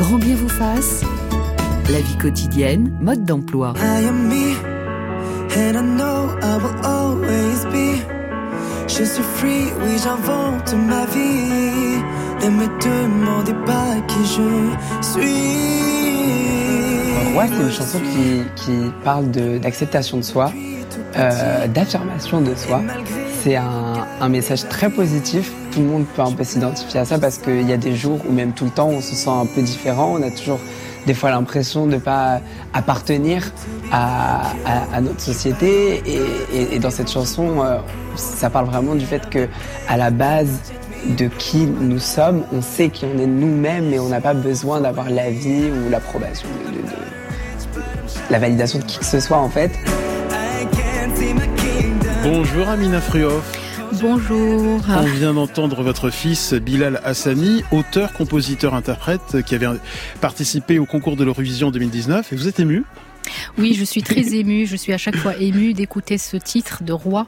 [0.00, 1.02] Grand bien vous fasse.
[1.90, 3.74] La vie quotidienne, mode d'emploi.
[3.78, 4.54] I am me,
[5.56, 8.00] and I know I will always be.
[8.88, 12.02] Je suis free, oui, j'invente ma vie.
[12.42, 15.20] Ne me demandez pas qui je suis.
[17.34, 18.72] Roi, c'est une chanson qui, qui
[19.04, 20.50] parle de- d'acceptation de, soi,
[21.16, 22.80] euh, d'affirmation de soi.
[23.42, 25.52] C'est un, un message très positif.
[25.72, 28.18] Tout le monde peut un peu s'identifier à ça parce qu'il y a des jours
[28.28, 30.16] où même tout le temps on se sent un peu différent.
[30.18, 30.58] On a toujours
[31.06, 32.40] des fois l'impression de ne pas
[32.74, 33.52] appartenir
[33.92, 34.52] à,
[35.00, 36.02] notre société.
[36.52, 37.78] Et, dans cette chanson, euh,
[38.16, 39.48] ça parle vraiment du fait que
[39.88, 40.60] à la base
[41.16, 44.80] de qui nous sommes, on sait qui on est nous-mêmes et on n'a pas besoin
[44.80, 46.80] d'avoir l'avis ou l'approbation de,
[48.30, 49.70] la validation de qui que ce soit en fait.
[52.22, 53.59] Bonjour Amina Fruhoff.
[53.94, 54.80] Bonjour.
[54.88, 59.66] On vient d'entendre votre fils Bilal Hassani, auteur, compositeur, interprète, qui avait
[60.20, 62.32] participé au concours de l'Eurovision 2019.
[62.32, 62.84] Et vous êtes ému?
[63.58, 64.66] Oui, je suis très émue.
[64.66, 67.26] Je suis à chaque fois émue d'écouter ce titre de roi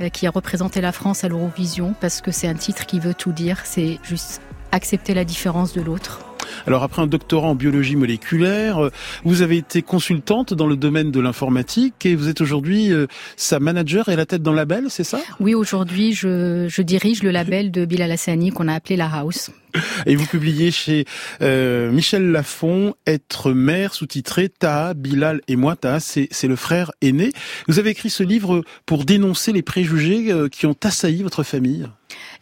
[0.00, 3.14] euh, qui a représenté la France à l'Eurovision parce que c'est un titre qui veut
[3.14, 3.62] tout dire.
[3.64, 6.33] C'est juste accepter la différence de l'autre.
[6.66, 8.90] Alors après un doctorat en biologie moléculaire, euh,
[9.24, 13.06] vous avez été consultante dans le domaine de l'informatique et vous êtes aujourd'hui euh,
[13.36, 15.18] sa manager et la tête dans le label, c'est ça?
[15.40, 19.50] Oui, aujourd'hui, je, dirige le label de Bilal Hassani qu'on a appelé La House.
[20.06, 21.04] Et vous publiez chez
[21.42, 25.76] euh, Michel Lafon, Être mère, sous-titré Taha, Bilal et moi.
[25.76, 27.32] Taha, c'est c'est le frère aîné.
[27.68, 31.86] Vous avez écrit ce livre pour dénoncer les préjugés euh, qui ont assailli votre famille.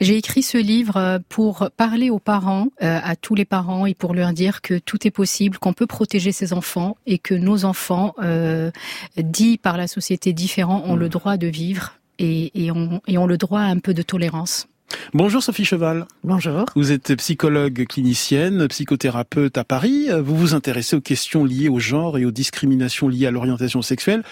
[0.00, 3.94] J'ai écrit ce livre euh, pour parler aux parents, euh, à tous les parents, et
[3.94, 7.64] pour leur dire que tout est possible, qu'on peut protéger ses enfants et que nos
[7.64, 8.70] enfants, euh,
[9.16, 13.26] dits par la société différents, ont le droit de vivre et, et, ont, et ont
[13.26, 14.66] le droit à un peu de tolérance.
[15.14, 16.06] Bonjour Sophie Cheval.
[16.24, 16.66] Bonjour.
[16.74, 20.08] Vous êtes psychologue clinicienne, psychothérapeute à Paris.
[20.22, 24.22] Vous vous intéressez aux questions liées au genre et aux discriminations liées à l'orientation sexuelle.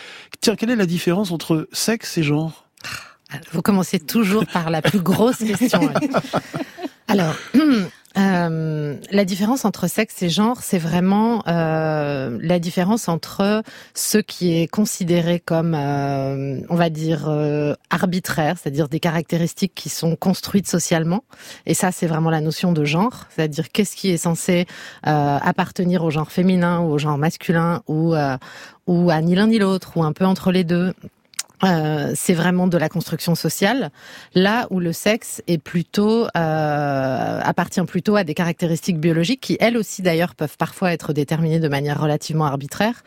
[0.41, 2.67] Tiens, quelle est la différence entre sexe et genre?
[3.53, 5.81] Vous commencez toujours par la plus grosse question.
[7.09, 7.35] Alors,
[8.19, 13.63] euh, la différence entre sexe et genre, c'est vraiment euh, la différence entre
[13.95, 19.89] ce qui est considéré comme, euh, on va dire, euh, arbitraire, c'est-à-dire des caractéristiques qui
[19.89, 21.23] sont construites socialement.
[21.67, 24.67] Et ça, c'est vraiment la notion de genre, c'est-à-dire qu'est-ce qui est censé
[25.07, 28.15] euh, appartenir au genre féminin ou au genre masculin ou
[28.87, 30.93] ou à ni l'un ni l'autre ou un peu entre les deux.
[31.65, 33.91] Euh, c'est vraiment de la construction sociale,
[34.35, 39.77] là où le sexe est plutôt euh, appartient plutôt à des caractéristiques biologiques qui elles
[39.77, 43.03] aussi d'ailleurs peuvent parfois être déterminées de manière relativement arbitraire.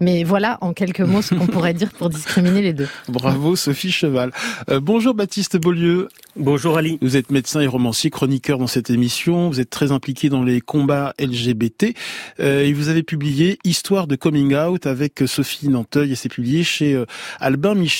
[0.00, 2.88] Mais voilà en quelques mots ce qu'on pourrait dire pour discriminer les deux.
[3.08, 4.32] Bravo Sophie Cheval.
[4.68, 6.08] Euh, bonjour Baptiste Beaulieu.
[6.36, 6.98] Bonjour Ali.
[7.02, 9.50] Vous êtes médecin et romancier, chroniqueur dans cette émission.
[9.50, 11.94] Vous êtes très impliqué dans les combats LGBT.
[12.40, 16.64] Euh, et vous avez publié Histoire de coming out avec Sophie Nanteuil et c'est publié
[16.64, 17.04] chez euh,
[17.38, 17.91] Albin Michel.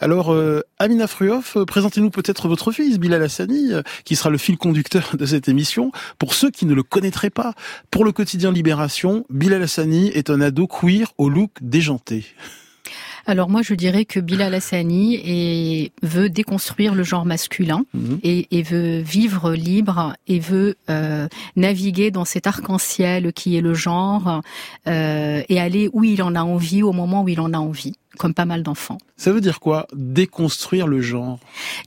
[0.00, 4.38] Alors, euh, Amina Fruhoff, euh, présentez-nous peut-être votre fils, Bilal Hassani, euh, qui sera le
[4.38, 5.92] fil conducteur de cette émission.
[6.18, 7.54] Pour ceux qui ne le connaîtraient pas,
[7.90, 12.24] pour le quotidien Libération, Bilal Hassani est un ado queer au look déjanté.
[13.28, 18.20] Alors moi, je dirais que Bilal Hassani est, veut déconstruire le genre masculin Mhm.
[18.22, 21.26] et, et veut vivre libre et veut euh,
[21.56, 24.42] naviguer dans cet arc-en-ciel qui est le genre
[24.86, 27.94] euh, et aller où il en a envie au moment où il en a envie,
[28.16, 28.98] comme pas mal d'enfants.
[29.16, 31.38] Ça veut dire quoi Déconstruire le genre?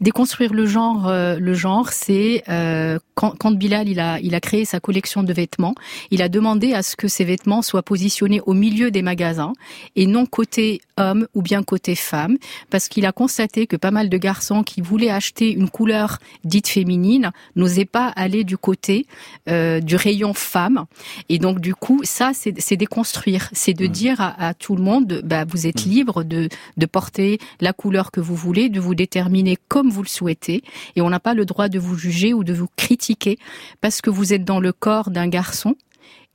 [0.02, 4.40] Déconstruire le genre, euh, le genre, c'est euh, quand, quand Bilal il a il a
[4.40, 5.76] créé sa collection de vêtements,
[6.10, 9.54] il a demandé à ce que ces vêtements soient positionnés au milieu des magasins
[9.96, 12.38] et non côté homme ou bien côté femme,
[12.70, 16.68] parce qu'il a constaté que pas mal de garçons qui voulaient acheter une couleur dite
[16.68, 19.06] féminine n'osaient pas aller du côté
[19.48, 20.86] euh, du rayon femme,
[21.30, 25.22] et donc du coup ça c'est déconstruire, c'est de dire à, à tout le monde,
[25.24, 29.90] bah, vous êtes libre de porter la couleur que vous voulez, de vous déterminer comme
[29.90, 30.64] vous le souhaitez,
[30.96, 33.38] et on n'a pas le droit de vous juger ou de vous critiquer
[33.82, 35.76] parce que vous êtes dans le corps d'un garçon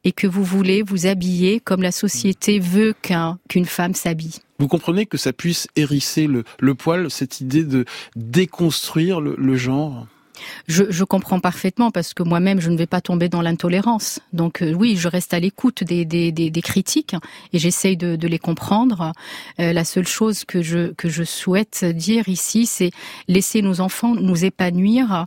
[0.05, 4.37] et que vous voulez vous habiller comme la société veut qu'un qu'une femme s'habille.
[4.59, 10.06] Vous comprenez que ça puisse hérisser le, poil, cette idée de déconstruire le genre?
[10.67, 14.21] Je, je comprends parfaitement parce que moi-même je ne vais pas tomber dans l'intolérance.
[14.33, 17.15] Donc euh, oui, je reste à l'écoute des, des, des, des critiques
[17.53, 19.13] et j'essaye de, de les comprendre.
[19.61, 22.91] Euh, la seule chose que je que je souhaite dire ici, c'est
[23.29, 25.27] laisser nos enfants nous épanouir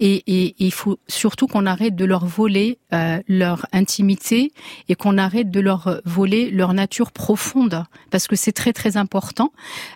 [0.00, 4.52] et, il faut surtout qu'on arrête de leur voler euh, leur intimité
[4.88, 9.52] et qu'on arrête de leur voler leur nature profonde parce que c'est très très important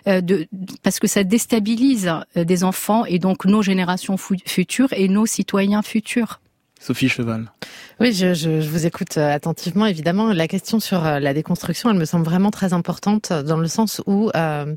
[0.07, 0.47] euh, de
[0.83, 5.25] parce que ça déstabilise euh, des enfants et donc nos générations fu- futures et nos
[5.25, 6.41] citoyens futurs.
[6.79, 7.51] Sophie Cheval.
[7.99, 10.33] Oui, je, je, je, vous écoute euh, attentivement, évidemment.
[10.33, 14.01] La question sur euh, la déconstruction, elle me semble vraiment très importante dans le sens
[14.07, 14.75] où euh,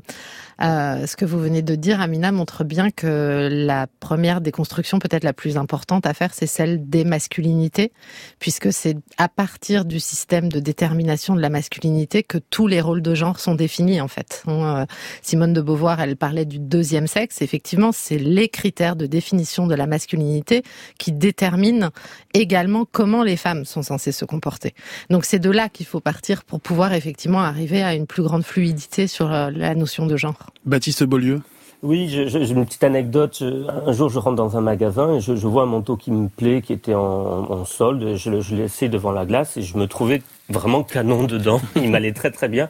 [0.61, 5.23] euh, ce que vous venez de dire, Amina, montre bien que la première déconstruction, peut-être
[5.23, 7.91] la plus importante à faire, c'est celle des masculinités,
[8.39, 13.01] puisque c'est à partir du système de détermination de la masculinité que tous les rôles
[13.01, 14.43] de genre sont définis, en fait.
[15.21, 17.41] Simone de Beauvoir, elle parlait du deuxième sexe.
[17.41, 20.63] Effectivement, c'est les critères de définition de la masculinité
[20.97, 21.89] qui déterminent
[22.33, 24.73] également comment les femmes sont censées se comporter.
[25.09, 28.43] Donc c'est de là qu'il faut partir pour pouvoir effectivement arriver à une plus grande
[28.43, 30.44] fluidité sur euh, la notion de genre.
[30.65, 31.41] Baptiste Beaulieu
[31.83, 33.43] oui, j'ai une petite anecdote.
[33.85, 36.63] Un jour, je rentre dans un magasin et je, vois un manteau qui me plaît,
[36.63, 38.15] qui était en, solde.
[38.15, 41.59] Je, je l'ai devant la glace et je me trouvais vraiment canon dedans.
[41.75, 42.67] Il m'allait très très bien.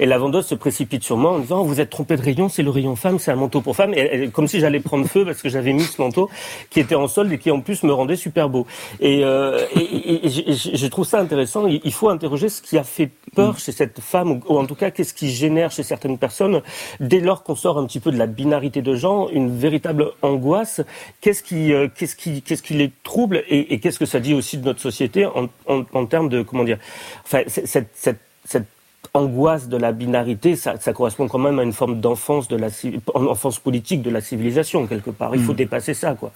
[0.00, 2.62] Et la vendeuse se précipite sur moi en disant vous êtes trompé de rayon, c'est
[2.62, 3.94] le rayon femme, c'est un manteau pour femme.
[3.94, 6.30] Et, comme si j'allais prendre feu parce que j'avais mis ce manteau
[6.70, 8.66] qui était en solde et qui en plus me rendait super beau.
[9.00, 11.66] Et, euh, et, et je, trouve ça intéressant.
[11.66, 14.90] Il faut interroger ce qui a fait peur chez cette femme ou, en tout cas
[14.90, 16.62] qu'est-ce qui génère chez certaines personnes
[17.00, 20.80] dès lors qu'on sort un petit peu de la binarité de genre, une véritable angoisse.
[21.20, 24.58] Qu'est-ce qui, euh, qu'est-ce qui, qu'est-ce qui les trouble et, qu'est-ce que ça dit aussi
[24.58, 26.78] de notre société en, en, en termes de comment dire
[27.26, 28.66] enfin, cette, cette, cette
[29.14, 32.68] angoisse de la binarité, ça, ça, correspond quand même à une forme d'enfance de la
[33.14, 35.34] enfance politique de la civilisation quelque part.
[35.34, 35.56] Il faut hmm.
[35.56, 36.32] dépasser ça, quoi.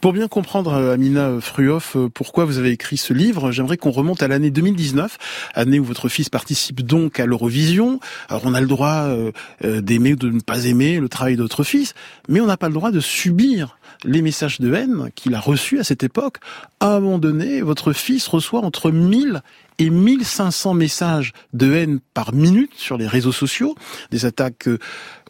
[0.00, 3.90] Pour bien comprendre, euh, Amina Fruhoff, euh, pourquoi vous avez écrit ce livre, j'aimerais qu'on
[3.90, 5.18] remonte à l'année 2019,
[5.54, 8.00] année où votre fils participe donc à l'Eurovision.
[8.28, 9.32] Alors on a le droit euh,
[9.62, 11.94] d'aimer ou de ne pas aimer le travail de votre fils,
[12.28, 15.78] mais on n'a pas le droit de subir les messages de haine qu'il a reçus
[15.78, 16.38] à cette époque.
[16.80, 19.42] À un moment donné, votre fils reçoit entre 1000
[19.78, 23.74] et 1500 messages de haine par minute sur les réseaux sociaux,
[24.10, 24.68] des attaques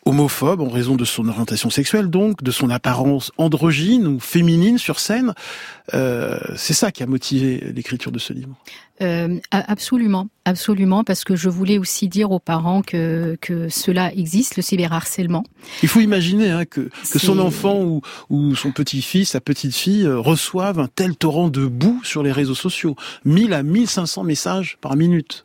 [0.04, 4.98] homophobes en raison de son orientation sexuelle donc, de son apparence androgyne ou féminine sur
[4.98, 5.34] scène.
[5.94, 8.56] Euh, c'est ça qui a motivé l'écriture de ce livre.
[9.00, 14.56] Euh, absolument, absolument, parce que je voulais aussi dire aux parents que, que cela existe,
[14.56, 15.44] le cyberharcèlement.
[15.82, 18.00] Il faut imaginer hein, que, que son enfant ou,
[18.30, 22.54] ou son petit-fils, sa petite-fille euh, reçoivent un tel torrent de boue sur les réseaux
[22.54, 22.94] sociaux.
[23.24, 25.44] 1000 à 1500 messages par minute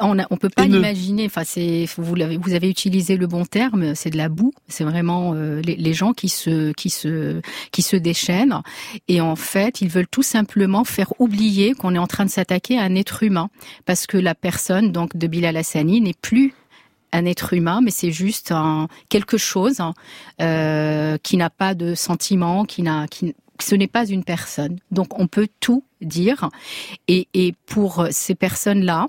[0.00, 1.26] on ne peut pas l'imaginer.
[1.26, 3.94] Enfin, c'est vous avez vous avez utilisé le bon terme.
[3.94, 4.52] C'est de la boue.
[4.68, 7.40] C'est vraiment euh, les, les, gens qui se qui se
[7.72, 8.60] qui se déchaînent.
[9.08, 12.78] Et en fait, ils veulent tout simplement faire oublier qu'on est en train de s'attaquer
[12.78, 13.48] à un être humain,
[13.86, 16.54] parce que la personne donc de Bilal Hassani n'est plus
[17.12, 19.80] un être humain, mais c'est juste un, quelque chose
[20.40, 24.78] euh, qui n'a pas de sentiment, qui n'a qui ce n'est pas une personne.
[24.90, 26.48] Donc on peut tout dire.
[27.08, 27.26] Et,
[27.66, 29.08] pour ces personnes-là,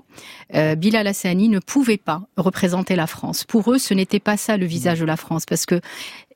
[0.54, 3.44] euh, Bilal Hassani ne pouvait pas représenter la France.
[3.44, 5.80] Pour eux, ce n'était pas ça le visage de la France, parce que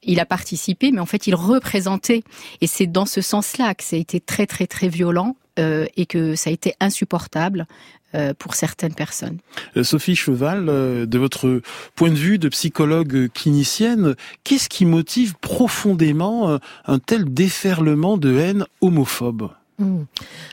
[0.02, 2.22] il a participé, mais en fait, il représentait.
[2.60, 6.06] Et c'est dans ce sens-là que ça a été très, très, très violent euh, et
[6.06, 7.66] que ça a été insupportable
[8.14, 9.38] euh, pour certaines personnes.
[9.82, 11.60] Sophie Cheval, de votre
[11.96, 14.14] point de vue de psychologue clinicienne,
[14.44, 19.50] qu'est-ce qui motive profondément un tel déferlement de haine homophobe?
[19.78, 20.04] Mmh.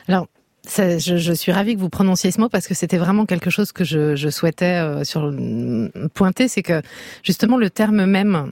[0.08, 0.26] Alors,
[0.66, 3.84] je, suis ravie que vous prononciez ce mot parce que c'était vraiment quelque chose que
[3.84, 5.32] je, je souhaitais sur,
[6.14, 6.80] pointer, c'est que
[7.22, 8.50] justement le terme même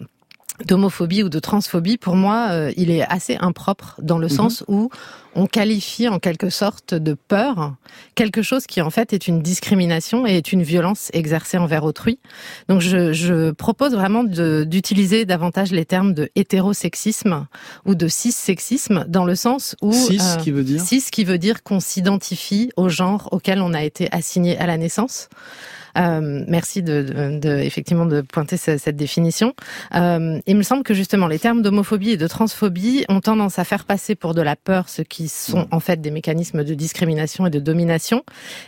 [0.66, 4.32] d'homophobie ou de transphobie, pour moi, euh, il est assez impropre dans le mhm.
[4.32, 4.90] sens où
[5.34, 7.74] on qualifie en quelque sorte de peur
[8.14, 12.18] quelque chose qui en fait est une discrimination et est une violence exercée envers autrui.
[12.68, 17.46] Donc je, je propose vraiment d'utiliser davantage les termes de hétérosexisme
[17.86, 21.38] ou de cissexisme dans le sens où cis euh, qui veut dire cis qui veut
[21.38, 25.28] dire qu'on s'identifie au genre auquel on a été assigné à la naissance.
[25.98, 29.54] Euh, merci de, de, de, effectivement de pointer cette, cette définition.
[29.94, 33.64] Euh, il me semble que justement les termes d'homophobie et de transphobie ont tendance à
[33.64, 37.46] faire passer pour de la peur ce qui sont en fait des mécanismes de discrimination
[37.46, 38.24] et de domination,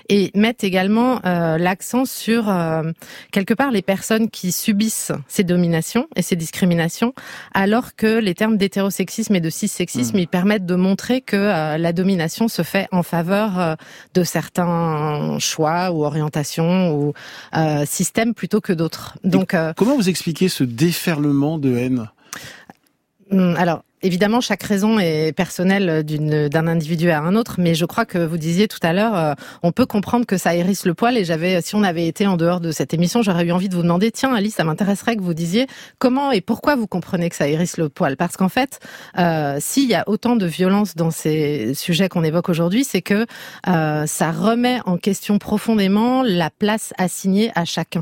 [0.08, 2.82] et mettent également euh, l'accent sur euh,
[3.30, 7.14] quelque part les personnes qui subissent ces dominations et ces discriminations,
[7.52, 10.20] alors que les termes d'hétérosexisme et de cissexisme, mmh.
[10.20, 13.74] ils permettent de montrer que euh, la domination se fait en faveur euh,
[14.14, 17.13] de certains choix ou orientations ou
[17.56, 19.16] euh, système plutôt que d'autres.
[19.24, 22.10] Donc, euh, comment vous expliquez ce déferlement de haine?
[23.30, 28.04] hum, Alors, évidemment, chaque raison est personnelle d'un individu à un autre, mais je crois
[28.04, 31.16] que vous disiez tout à l'heure, euh, on peut comprendre que ça hérisse le poil.
[31.16, 33.74] Et j'avais, si on avait été en dehors de cette émission, j'aurais eu envie de
[33.74, 35.66] vous demander, tiens, Alice, ça m'intéresserait que vous disiez
[35.98, 38.16] comment et pourquoi vous comprenez que ça hérisse le poil.
[38.16, 38.78] Parce qu'en fait,
[39.18, 43.26] euh, s'il y a autant de violence dans ces sujets qu'on évoque aujourd'hui, c'est que
[43.66, 48.00] euh, ça remet en question profondément la place assignée à chacun.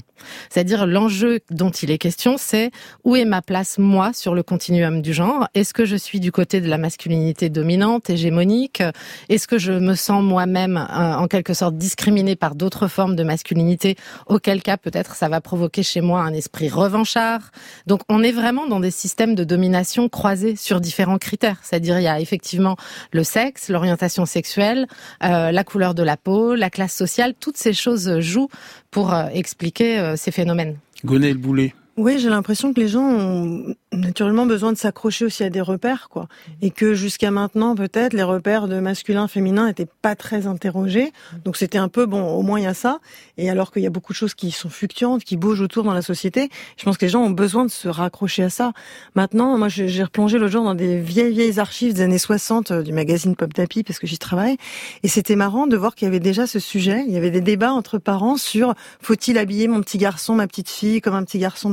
[0.51, 2.71] C'est-à-dire l'enjeu dont il est question, c'est
[3.05, 5.49] où est ma place moi sur le continuum du genre?
[5.55, 8.83] Est-ce que suis du côté de la masculinité dominante, hégémonique
[9.29, 13.25] Est-ce que je me sens moi-même euh, en quelque sorte discriminée par d'autres formes de
[13.25, 13.97] masculinité
[14.27, 17.51] Auquel cas peut-être ça va provoquer chez moi un esprit revanchard.
[17.87, 21.59] Donc on est vraiment dans des systèmes de domination croisés sur différents critères.
[21.63, 22.77] C'est-à-dire il y a effectivement
[23.13, 24.87] le sexe, l'orientation sexuelle,
[25.23, 27.35] euh, la couleur de la peau, la classe sociale.
[27.39, 28.49] Toutes ces choses jouent
[28.91, 30.77] pour euh, expliquer ces phénomènes.
[31.05, 31.75] Gonel Boulet.
[31.99, 36.09] Oui, j'ai l'impression que les gens ont naturellement besoin de s'accrocher aussi à des repères,
[36.09, 36.27] quoi.
[36.63, 41.13] Et que jusqu'à maintenant, peut-être, les repères de masculin, féminin n'étaient pas très interrogés.
[41.45, 43.01] Donc c'était un peu, bon, au moins il y a ça.
[43.37, 45.93] Et alors qu'il y a beaucoup de choses qui sont fluctuantes, qui bougent autour dans
[45.93, 48.73] la société, je pense que les gens ont besoin de se raccrocher à ça.
[49.15, 52.83] Maintenant, moi, j'ai replongé le jour dans des vieilles, vieilles archives des années 60 euh,
[52.83, 54.57] du magazine Pop Tapi, parce que j'y travaille.
[55.03, 57.05] Et c'était marrant de voir qu'il y avait déjà ce sujet.
[57.07, 60.71] Il y avait des débats entre parents sur faut-il habiller mon petit garçon, ma petite
[60.71, 61.69] fille, comme un petit garçon,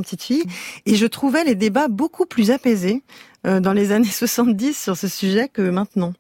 [0.86, 3.04] Et je trouvais les débats beaucoup plus apaisés
[3.46, 6.14] euh, dans les années 70 sur ce sujet que maintenant.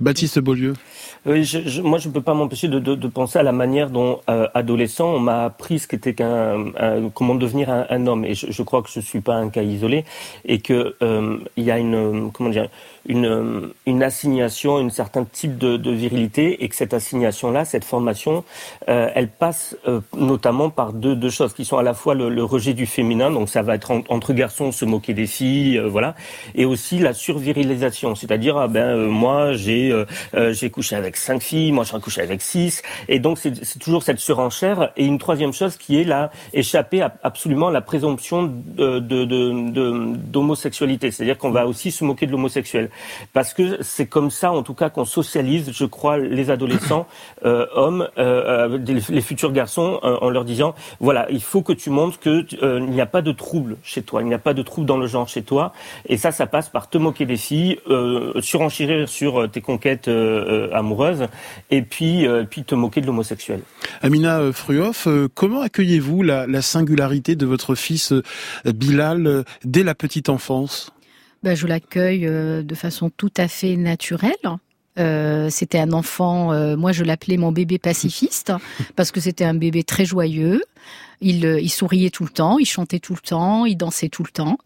[0.00, 0.74] Baptiste Beaulieu.
[1.26, 5.08] Je, moi, je ne peux pas m'empêcher de, penser à la manière dont, euh, adolescent,
[5.14, 8.24] on m'a appris ce qu'était comment devenir un, homme.
[8.24, 10.04] Et je, crois que je suis pas un cas isolé
[10.44, 12.68] et que euh, il y a une, comment dire,
[13.08, 18.44] une, assignation, un certain type de, virilité, et que cette assignation-là, cette formation,
[18.88, 22.74] euh, elle passe euh, notamment par deux, choses qui sont à la fois le, rejet
[22.74, 26.14] du féminin, donc ça va être entre garçons se moquer des filles, euh, voilà,
[26.54, 31.84] et aussi la survirilisation, c'est-à-dire ah ben moi j'ai j'ai couché avec cinq filles, moi
[31.84, 34.92] j'en couché avec six, et donc c'est toujours cette surenchère.
[34.96, 38.52] Et une troisième chose qui est là échapper absolument à la présomption
[40.32, 42.90] d'homosexualité, c'est-à-dire qu'on va aussi se moquer de l'homosexuel.
[43.32, 47.06] Parce que c'est comme ça, en tout cas, qu'on socialise, je crois, les adolescents,
[47.44, 51.72] euh, hommes, euh, euh les futurs garçons, euh, en leur disant, voilà, il faut que
[51.72, 54.38] tu montres que euh, il n'y a pas de trouble chez toi, il n'y a
[54.38, 55.72] pas de trouble dans le genre chez toi,
[56.06, 57.78] et ça, ça passe par te moquer des filles,
[58.40, 60.08] surenchérir sur tes conquêtes
[60.72, 61.26] amoureuses,
[61.70, 63.60] et puis, puis te moquer de l'homosexuel.
[64.02, 68.12] Amina Fruhoff, comment accueillez-vous la, la, singularité de votre fils
[68.64, 70.92] Bilal dès la petite enfance?
[71.42, 74.34] Ben, je l'accueille euh, de façon tout à fait naturelle.
[74.98, 78.52] Euh, c'était un enfant, euh, moi je l'appelais mon bébé pacifiste
[78.96, 80.62] parce que c'était un bébé très joyeux.
[81.20, 84.24] Il, euh, il souriait tout le temps, il chantait tout le temps, il dansait tout
[84.24, 84.58] le temps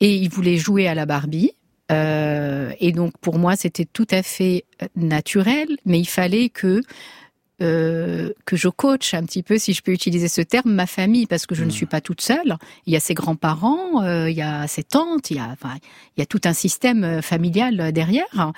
[0.00, 1.52] et il voulait jouer à la Barbie.
[1.90, 4.64] Euh, et donc pour moi c'était tout à fait
[4.96, 6.82] naturel, mais il fallait que
[7.62, 11.26] euh, que je coach un petit peu, si je peux utiliser ce terme, ma famille,
[11.26, 11.72] parce que je ne hmm.
[11.72, 12.56] suis pas toute seule.
[12.86, 15.74] Il y a ses grands-parents, euh, il y a ses tantes, il y a, enfin,
[16.16, 18.52] il y a tout un système euh, familial derrière.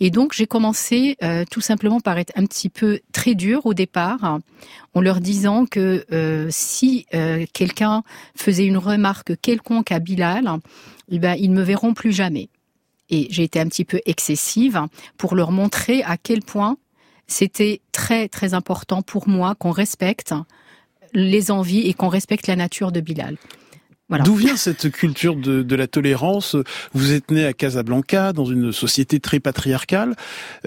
[0.00, 1.16] Et donc j'ai commencé
[1.50, 4.38] tout simplement par être un petit peu très dur au départ,
[4.94, 6.04] en leur disant que
[6.50, 7.06] si
[7.52, 8.02] quelqu'un
[8.34, 10.50] faisait une remarque quelconque à Bilal,
[11.10, 12.48] eh ben, ils me verront plus jamais.
[13.10, 14.86] Et j'ai été un petit peu excessive
[15.18, 16.76] pour leur montrer à quel point
[17.26, 20.34] c'était très très important pour moi qu'on respecte
[21.12, 23.36] les envies et qu'on respecte la nature de Bilal.
[24.18, 26.56] D'où vient cette culture de, la tolérance?
[26.94, 30.16] Vous êtes né à Casablanca, dans une société très patriarcale.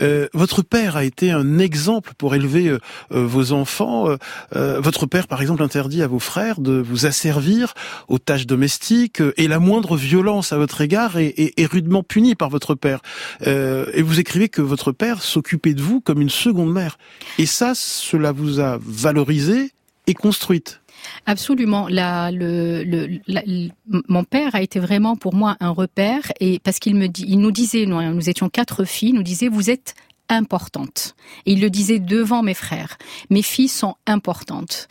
[0.02, 2.80] Euh, votre père a été un exemple pour élever euh,
[3.12, 4.08] euh, vos enfants.
[4.54, 7.74] Votre père, par exemple, interdit à vos frères de vous asservir
[8.08, 12.36] aux tâches domestiques et la moindre violence à votre égard est, est, est rudement punie
[12.36, 13.02] par votre père.
[13.46, 16.98] et vous écrivez que votre père s'occupait de vous comme une seconde mère.
[17.40, 19.72] Et ça, cela vous a valorisé
[20.08, 20.83] et construite.
[21.26, 21.88] Absolument.
[21.90, 23.70] La, le, le,
[24.08, 27.40] mon père a été vraiment pour moi un repère et parce qu'il me dit, il
[27.40, 29.96] nous disait, nous, étions quatre filles, nous disait vous êtes
[30.30, 31.16] importantes.
[31.46, 32.98] Et il le disait devant mes frères.
[33.30, 34.88] Mes filles sont importantes.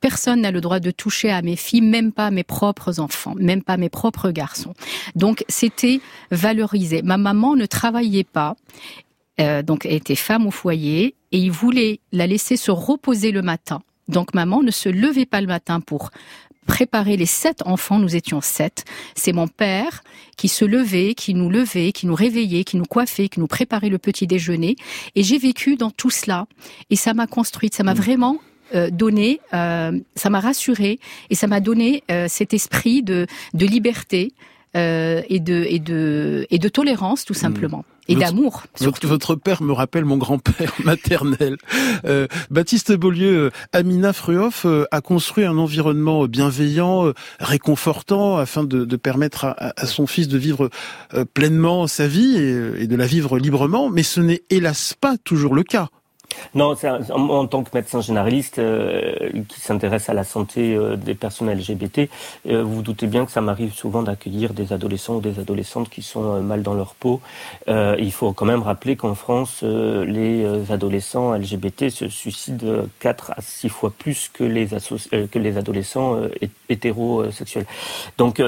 [0.00, 3.62] Personne n'a le droit de toucher à mes filles, même pas mes propres enfants, même
[3.62, 4.74] pas mes propres garçons.
[5.14, 6.00] Donc c'était
[6.30, 7.02] valorisé.
[7.02, 8.56] Ma maman ne travaillait pas.
[9.40, 13.42] Euh, donc elle était femme au foyer et il voulait la laisser se reposer le
[13.42, 16.10] matin donc maman ne se levait pas le matin pour
[16.66, 18.84] préparer les sept enfants, nous étions sept.
[19.16, 20.02] C'est mon père
[20.36, 23.88] qui se levait, qui nous levait, qui nous réveillait, qui nous coiffait, qui nous préparait
[23.88, 24.76] le petit déjeuner.
[25.16, 26.46] Et j'ai vécu dans tout cela.
[26.90, 27.96] Et ça m'a construite, ça m'a mmh.
[27.96, 28.40] vraiment
[28.74, 33.66] euh, donné, euh, ça m'a rassuré et ça m'a donné euh, cet esprit de, de
[33.66, 34.32] liberté
[34.74, 37.36] et, de, et, de, et de tolérance tout mmh.
[37.36, 38.64] simplement et d'amour.
[38.80, 41.56] Votre, père me rappelle mon grand-père maternel.
[42.04, 48.84] Euh, Baptiste Beaulieu, euh, Amina Fruhoff euh, a construit un environnement bienveillant, réconfortant, afin de,
[48.84, 50.70] de permettre à, à, son fils de vivre
[51.34, 55.54] pleinement sa vie et, et de la vivre librement, mais ce n'est hélas pas toujours
[55.54, 55.88] le cas.
[56.54, 56.74] Non,
[57.10, 59.14] en, tant que médecin généraliste euh,
[59.48, 62.08] qui s'intéresse à la santé euh, des personnes LGBT,
[62.48, 65.90] euh, vous, vous doutez bien que ça m'arrive souvent d'accueillir des adolescents ou des adolescentes
[65.90, 67.20] qui sont mal dans leur peau.
[67.68, 73.68] il faut quand même rappeler qu'en France, les adolescents LGBT se suicident 4 à 6
[73.68, 76.16] fois plus que les adolescents
[76.68, 77.66] hétérosexuels.
[78.16, 78.42] Donc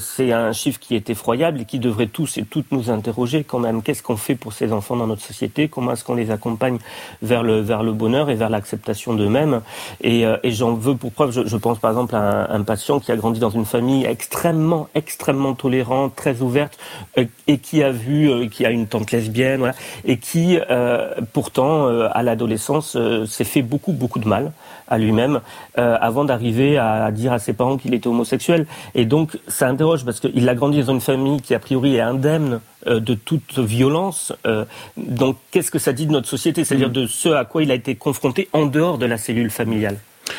[0.00, 3.60] c'est un chiffre qui est effroyable et qui devrait tous et toutes nous interroger quand
[3.60, 3.82] même.
[3.82, 5.68] Qu'est-ce qu'on fait pour ces enfants dans notre société?
[5.68, 6.78] Comment est-ce qu'on les accompagne?
[7.22, 9.60] Vers le, vers le bonheur et vers l'acceptation d'eux-mêmes.
[10.00, 12.62] Et, euh, et j'en veux pour preuve, je, je, pense par exemple à un, un,
[12.62, 16.78] patient qui a grandi dans une famille extrêmement, extrêmement tolérante, très ouverte,
[17.18, 20.58] euh, et qui a vu, euh, qui a une tante lesbienne, voilà, et qui
[21.32, 22.96] pourtant à l'adolescence
[23.26, 24.52] s'est fait beaucoup, beaucoup de mal
[24.88, 25.40] à lui-même
[25.74, 28.66] avant d'arriver à dire à ses parents qu'il était homosexuel.
[28.94, 32.00] Et donc ça interroge parce qu'il a grandi dans une famille qui a priori est
[32.00, 34.32] indemne de toute violence.
[34.96, 36.64] donc qu'est-ce que ça dit de notre société?
[36.64, 39.98] C'est-à-dire de ce à quoi il a été confronté en dehors de la cellule familiale.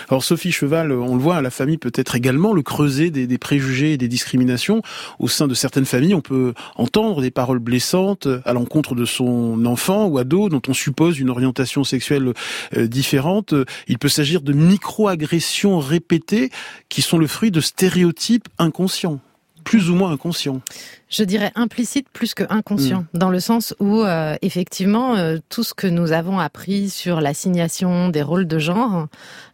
[0.10, 3.93] Alors Sophie Cheval, on le voit, la famille peut être également le creuset des, préjugés
[3.93, 4.81] et des discriminations.
[5.19, 9.65] Au sein de certaines familles, on peut entendre des paroles blessantes à l'encontre de son
[9.65, 12.34] enfant ou ado dont on suppose une orientation sexuelle
[12.77, 13.53] euh, différente.
[13.88, 16.50] Il peut s'agir de micro-agressions répétées
[16.89, 19.19] qui sont le fruit de stéréotypes inconscients,
[19.63, 20.62] plus ou moins inconscients
[21.10, 23.18] je dirais implicite plus que inconscient, mm.
[23.18, 28.10] dans le sens où euh, effectivement euh, tout ce que nous avons appris sur l'assignation
[28.10, 29.08] des rôles de genre,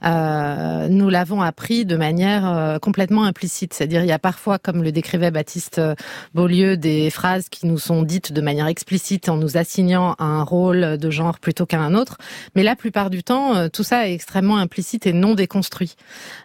[0.03, 3.73] euh, nous l'avons appris de manière euh, complètement implicite.
[3.73, 5.81] C'est-à-dire il y a parfois, comme le décrivait Baptiste
[6.33, 10.97] Beaulieu, des phrases qui nous sont dites de manière explicite en nous assignant un rôle
[10.97, 12.17] de genre plutôt qu'à un autre,
[12.55, 15.95] mais la plupart du temps tout ça est extrêmement implicite et non déconstruit.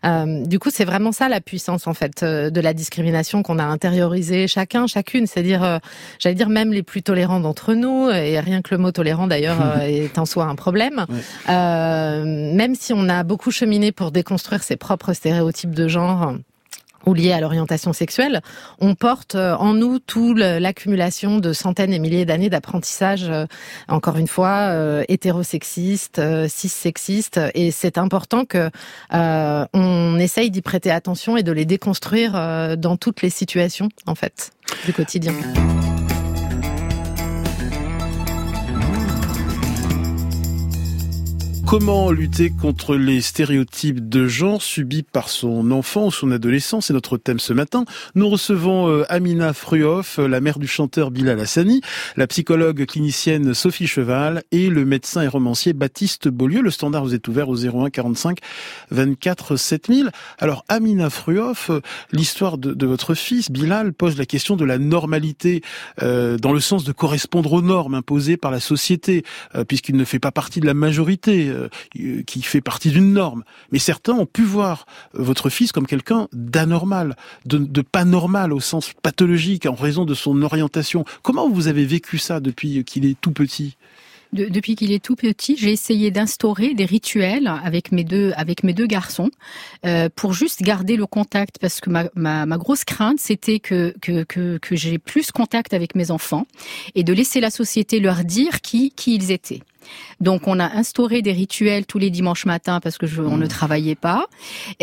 [0.05, 4.47] du coup c'est vraiment ça la puissance en fait de la discrimination qu'on a intériorisée
[4.47, 5.78] chacun, chacun c'est-à-dire, euh,
[6.19, 9.59] j'allais dire même les plus tolérants d'entre nous, et rien que le mot tolérant d'ailleurs
[9.76, 11.07] euh, est en soi un problème.
[11.49, 16.35] Euh, même si on a beaucoup cheminé pour déconstruire ses propres stéréotypes de genre
[17.07, 18.40] ou liés à l'orientation sexuelle,
[18.80, 23.30] on porte en nous toute l'accumulation de centaines et milliers d'années d'apprentissage,
[23.88, 24.75] encore une fois,
[25.09, 28.71] hétérosexiste, cissexiste, et c'est important que
[29.12, 32.33] on essaye d'y prêter attention et de les déconstruire
[32.77, 34.53] dans toutes les situations, en fait
[34.85, 35.35] du quotidien.
[41.70, 46.80] Comment lutter contre les stéréotypes de genre subis par son enfant ou son adolescent?
[46.80, 47.85] C'est notre thème ce matin.
[48.16, 51.80] Nous recevons euh, Amina Fruhoff, la mère du chanteur Bilal Hassani,
[52.16, 56.61] la psychologue clinicienne Sophie Cheval et le médecin et romancier Baptiste Beaulieu.
[56.61, 58.38] Le standard vous est ouvert au 01 45
[58.90, 60.11] 24 7000.
[60.40, 61.70] Alors Amina Fruhoff,
[62.11, 65.62] l'histoire de, votre fils Bilal pose la question de la normalité
[66.02, 69.22] euh, dans le sens de correspondre aux normes imposées par la société,
[69.54, 71.60] euh, puisqu'il ne fait pas partie de la majorité euh,
[72.27, 73.44] qui fait partie d'une norme.
[73.73, 78.61] Mais certains ont pu voir votre fils comme quelqu'un d'anormal, de, de pas normal au
[78.61, 81.05] sens pathologique en raison de son orientation.
[81.23, 83.77] Comment vous avez vécu ça depuis qu'il est tout petit?
[84.33, 89.31] Depuis qu'il est tout petit, j'ai essayé d'instaurer des rituels avec mes deux garçons
[89.85, 94.99] euh, pour juste garder le contact parce que ma, grosse crainte c'était que, que j'ai
[94.99, 96.46] plus contact avec mes enfants
[96.94, 99.62] et de laisser la société leur dire qui qui ils étaient.
[100.21, 103.45] Donc on a instauré des rituels tous les dimanches matins parce que je, on ne
[103.45, 103.49] mmh.
[103.49, 104.27] travaillait pas.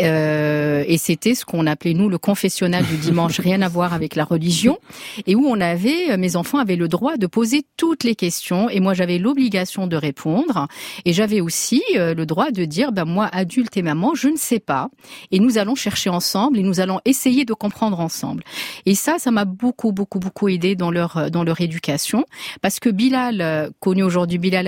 [0.00, 4.16] Euh, et c'était ce qu'on appelait nous le confessionnal du dimanche, rien à voir avec
[4.16, 4.78] la religion,
[5.26, 8.80] et où on avait, mes enfants avaient le droit de poser toutes les questions et
[8.80, 10.66] moi j'avais l'obligation de répondre
[11.04, 14.36] et j'avais aussi euh, le droit de dire, ben moi adulte et maman, je ne
[14.36, 14.90] sais pas
[15.30, 18.42] et nous allons chercher ensemble et nous allons essayer de comprendre ensemble.
[18.86, 22.24] Et ça, ça m'a beaucoup beaucoup beaucoup aidé dans leur dans leur éducation
[22.60, 24.66] parce que Bilal, euh, connu aujourd'hui Bilal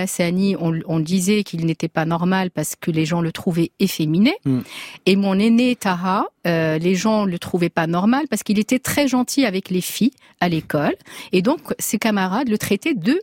[0.60, 4.34] On, disait qu'il n'était pas normal parce que les gens le trouvaient efféminé.
[4.44, 4.60] Mm.
[5.06, 9.08] Et mon aîné Taha, euh, les gens le trouvaient pas normal parce qu'il était très
[9.08, 10.94] gentil avec les filles à l'école.
[11.32, 13.18] Et donc, ses camarades le traitaient de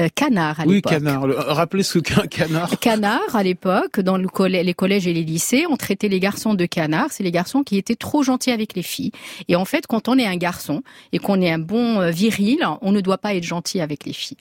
[0.00, 0.92] euh, canard à l'époque.
[0.92, 1.24] Oui, canard.
[1.26, 2.70] Rappelez ce qu'un canard.
[2.80, 6.64] Canard à l'époque, dans le les collèges et les lycées, on traitait les garçons de
[6.64, 7.08] canard.
[7.10, 9.12] C'est les garçons qui étaient trop gentils avec les filles.
[9.48, 10.82] Et en fait, quand on est un garçon
[11.12, 14.12] et qu'on est un bon euh, viril, on ne doit pas être gentil avec les
[14.12, 14.38] filles.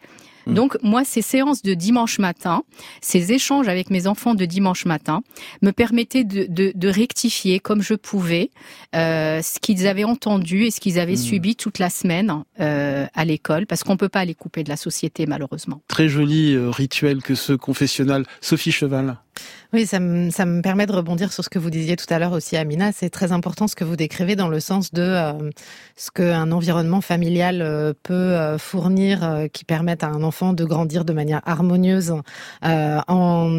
[0.50, 0.54] Mm.
[0.54, 2.64] Donc moi, ces séances de dimanche matin,
[3.02, 5.22] ces échanges avec mes enfants de dimanche matin,
[5.62, 8.52] me permettaient de, de, de rectifier comme je pouvais
[8.96, 11.18] euh, ce qu'ils avaient entendu et ce qu'ils avaient mm.
[11.18, 14.78] subi toute la semaine euh, à l'école, parce qu'on peut pas les couper de la
[14.78, 15.82] société malheureusement.
[15.88, 18.26] Très joli euh, rituel que ce confessionnal.
[18.42, 19.18] Sophie Cheval.
[19.72, 22.18] Oui, ça me, ça me permet de rebondir sur ce que vous disiez tout à
[22.18, 22.92] l'heure aussi, Amina.
[22.92, 25.52] C'est très important ce que vous décrivez dans le sens de euh,
[25.96, 31.06] ce qu'un environnement familial euh, peut euh, fournir qui permette à un enfant de grandir
[31.06, 32.16] de manière harmonieuse
[32.64, 33.50] en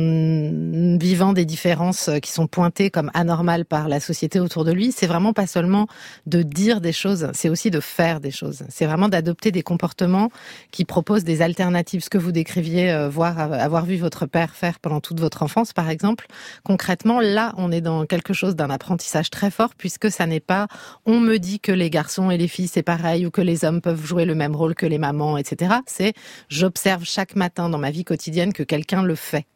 [0.99, 4.91] vivant des différences qui sont pointées comme anormales par la société autour de lui.
[4.91, 5.87] C'est vraiment pas seulement
[6.27, 8.65] de dire des choses, c'est aussi de faire des choses.
[8.69, 10.31] C'est vraiment d'adopter des comportements
[10.73, 12.03] qui proposent des alternatives.
[12.03, 15.89] Ce que vous décriviez, voir avoir vu votre père faire pendant toute votre enfance, par
[15.89, 16.27] exemple exemple,
[16.65, 20.67] concrètement, là, on est dans quelque chose d'un apprentissage très fort puisque ça n'est pas
[21.05, 23.83] on me dit que les garçons et les filles c'est pareil ou que les hommes
[23.83, 25.75] peuvent jouer le même rôle que les mamans, etc.
[25.87, 26.15] C'est
[26.49, 29.47] j'observe chaque matin dans ma vie quotidienne que quelqu'un le fait.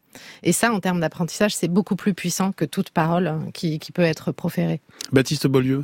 [0.43, 3.91] Et ça, en termes d'apprentissage, c'est beaucoup plus puissant que toute parole hein, qui, qui
[3.91, 4.81] peut être proférée.
[5.11, 5.83] Baptiste Beaulieu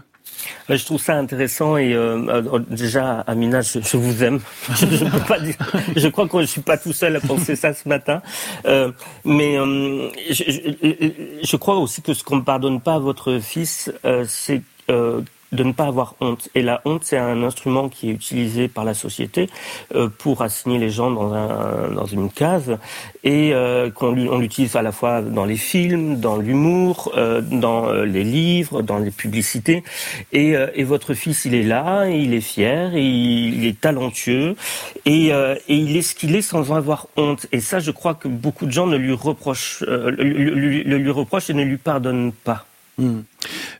[0.69, 4.39] je trouve ça intéressant et euh, euh, déjà, Amina, je, vous aime.
[4.75, 5.55] je, peux pas dire,
[5.95, 8.21] je crois que je suis pas tout seul à penser ça ce matin.
[8.65, 8.91] Euh,
[9.25, 13.91] mais euh, je, je, crois aussi que ce qu'on ne pardonne pas à votre fils,
[14.27, 14.61] c'est
[15.51, 16.49] de ne pas avoir honte.
[16.55, 19.49] Et la honte, c'est un instrument qui est utilisé par la société
[19.93, 22.77] euh, pour assigner les gens dans, un, dans une case
[23.23, 27.91] et euh, qu'on on l'utilise à la fois dans les films, dans l'humour, euh, dans
[27.91, 29.83] les livres, dans les publicités.
[30.31, 34.55] Et, et, votre fils, il est là, il est fier, il, est talentueux,
[35.05, 37.47] et, et, il est ce qu'il est sans avoir honte.
[37.51, 41.53] Et ça, je crois que beaucoup de gens ne lui reprochent, le lui reprochent et
[41.53, 42.65] ne lui pardonnent pas.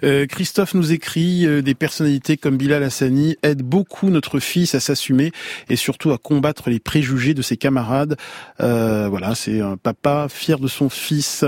[0.04, 4.80] Euh, Christophe nous écrit euh, des personnalités comme Bilal Hassani aident beaucoup notre fils à
[4.80, 5.32] s'assumer
[5.70, 8.18] et surtout à combattre les préjugés de ses camarades.
[8.62, 11.46] Euh, voilà, c'est un papa fier de son fils.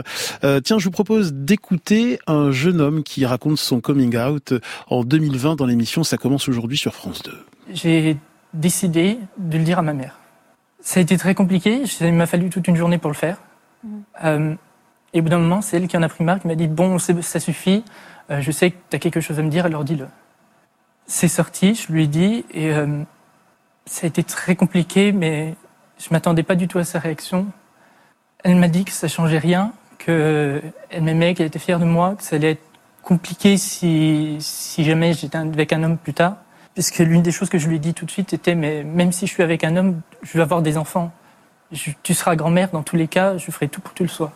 [0.64, 4.54] tiens, je vous propose d'écouter un jeune homme qui raconte son coming out
[4.88, 7.32] en 2020 dans l'émission Ça commence aujourd'hui sur France 2.
[7.74, 8.18] J'ai
[8.54, 10.20] décidé de le dire à ma mère.
[10.82, 13.38] Ça a été très compliqué, il m'a fallu toute une journée pour le faire.
[13.84, 14.56] Mmh.
[15.14, 16.68] Et au bout d'un moment, c'est elle qui en a pris marre, qui m'a dit
[16.68, 17.84] Bon, ça suffit,
[18.32, 20.08] euh, je sais que tu as quelque chose à me dire, alors dis-le.
[21.06, 23.04] C'est sorti, je lui ai dit, et euh,
[23.86, 25.56] ça a été très compliqué, mais
[26.00, 27.48] je m'attendais pas du tout à sa réaction.
[28.44, 32.24] Elle m'a dit que ça changeait rien, qu'elle m'aimait, qu'elle était fière de moi, que
[32.24, 32.64] ça allait être
[33.04, 36.38] compliqué si, si jamais j'étais avec un homme plus tard.
[36.74, 39.12] Puisque l'une des choses que je lui ai dit tout de suite était, mais même
[39.12, 41.12] si je suis avec un homme, je vais avoir des enfants.
[42.02, 44.34] tu seras grand-mère dans tous les cas, je ferai tout pour que tu le sois.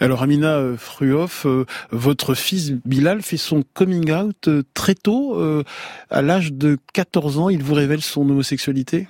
[0.00, 5.40] Alors Amina euh, Fruhoff, euh, votre fils Bilal fait son coming out euh, très tôt.
[6.10, 9.08] à l'âge de 14 ans, il vous révèle son homosexualité?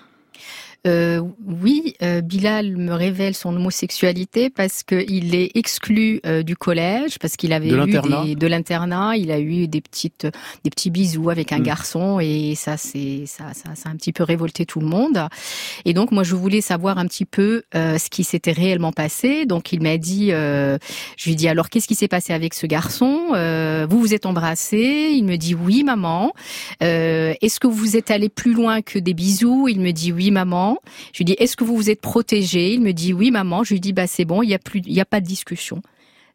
[0.87, 7.19] Euh, oui, euh, Bilal me révèle son homosexualité parce qu'il est exclu euh, du collège,
[7.19, 10.27] parce qu'il avait eu des, de l'internat, il a eu des petites,
[10.63, 11.63] des petits bisous avec un mm.
[11.63, 15.27] garçon et ça, c'est ça, ça, ça a un petit peu révolté tout le monde.
[15.87, 19.47] Et donc moi, je voulais savoir un petit peu ce qui s'était réellement passé.
[19.47, 20.79] Donc il m'a dit, je
[21.25, 23.29] lui dit alors qu'est-ce qui s'est passé avec ce garçon?
[23.89, 26.33] Vous vous êtes embrassé Il me dit oui, maman.
[26.81, 29.69] Est-ce que vous êtes allé plus loin que des bisous?
[29.69, 30.74] Il me dit oui, maman.
[31.13, 32.73] Je lui dis, est-ce que vous vous êtes protégé?
[32.73, 33.65] Il me dit, oui, maman.
[33.65, 35.27] Je lui dis, bah, c'est bon, il n'y a plus, il y a pas de
[35.27, 35.83] discussion.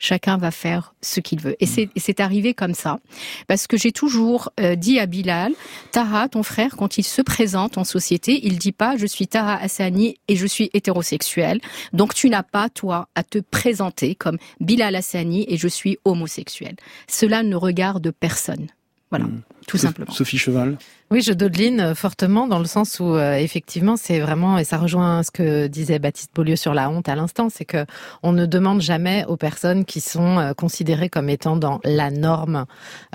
[0.02, 1.58] Chacun va faire ce qu'il veut.
[1.60, 3.00] Et c'est arrivé comme ça.
[3.48, 5.52] Parce que j'ai toujours euh, dit à Bilal,
[5.92, 9.58] Tara, ton frère, quand il se présente en société, il dit pas, je suis Tara
[9.58, 11.60] Hassani et je suis hétérosexuel.
[11.92, 16.78] Donc tu n'as pas, toi, à te présenter comme Bilal Hassani et je suis homosexuel.
[17.10, 18.68] Cela ne regarde personne.
[19.10, 19.42] Voilà, hmm.
[19.70, 20.12] Tout simplement.
[20.12, 20.78] Sophie Cheval.
[21.12, 25.22] Oui, je dodeline fortement dans le sens où euh, effectivement c'est vraiment et ça rejoint
[25.22, 27.86] ce que disait Baptiste Beaulieu sur la honte à l'instant, c'est que
[28.24, 32.66] on ne demande jamais aux personnes qui sont euh, considérées comme étant dans la norme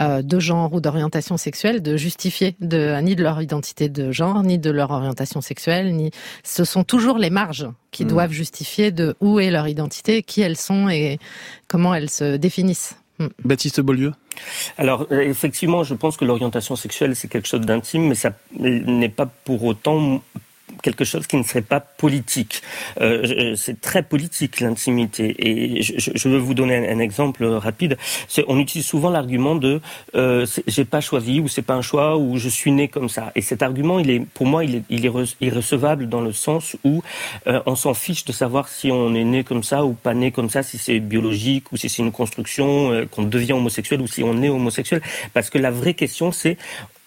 [0.01, 4.43] euh, de genre ou d'orientation sexuelle de justifier de ni de leur identité de genre
[4.43, 6.13] ni de leur orientation sexuelle ni
[6.45, 8.09] ce sont toujours les marges qui hmm.
[8.09, 11.19] doivent justifier de où est leur identité, qui elles sont et
[11.69, 12.97] comment elles se définissent.
[13.19, 13.29] Hmm.
[13.45, 14.13] Baptiste Beaulieu
[14.77, 19.09] alors euh, effectivement, je pense que l'orientation sexuelle c'est quelque chose d'intime, mais ça n'est
[19.09, 20.23] pas pour autant
[20.83, 22.63] quelque chose qui ne serait pas politique.
[23.01, 25.35] Euh, c'est très politique l'intimité.
[25.39, 27.97] Et je, veux vous donner un, exemple rapide.
[28.49, 29.81] On utilise souvent l'argument de
[30.15, 33.33] euh, j'ai pas choisi ou c'est pas un choix ou je suis né comme ça.
[33.35, 36.77] Et cet argument, il est pour moi, il est, il est irrecevable dans le sens
[36.85, 37.03] où
[37.47, 40.31] euh, on s'en fiche de savoir si on est né comme ça ou pas né
[40.31, 44.07] comme ça, si c'est biologique ou si c'est une construction, euh, qu'on devient homosexuel ou
[44.07, 45.03] si on est homosexuel.
[45.33, 46.57] Parce que la vraie question, c'est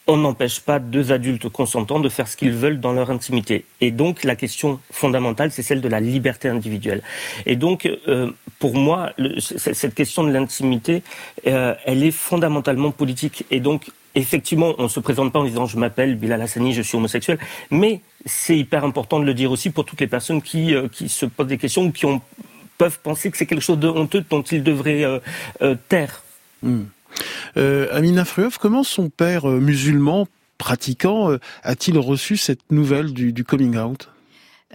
[0.07, 3.65] on n'empêche pas deux adultes consentants de faire ce qu'ils veulent dans leur intimité.
[3.81, 7.01] Et donc la question fondamentale, c'est celle de la liberté individuelle.
[7.45, 11.03] Et donc, euh, pour moi, cette question de l'intimité,
[11.45, 13.45] euh, elle est fondamentalement politique.
[13.51, 16.81] Et donc, effectivement, on ne se présente pas en disant je m'appelle Bilal Hassani, je
[16.81, 17.37] suis homosexuel,
[17.69, 21.09] mais c'est hyper important de le dire aussi pour toutes les personnes qui, euh, qui
[21.09, 22.21] se posent des questions ou qui ont
[22.77, 25.03] peuvent penser que c'est quelque chose de honteux dont ils devraient
[25.89, 26.21] taire.
[27.55, 27.85] Hmm.
[27.91, 31.29] Amina Fruoff, comment son père musulman pratiquant
[31.63, 34.09] a-t-il reçu cette nouvelle du coming out?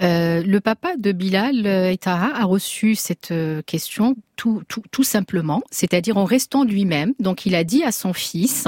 [0.00, 6.24] Euh, le papa de Bilal Etara a reçu cette euh, question tout simplement, c'est-à-dire en
[6.24, 7.12] restant lui-même.
[7.20, 8.66] Donc il a dit à son fils